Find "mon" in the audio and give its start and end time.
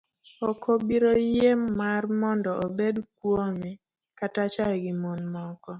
5.01-5.21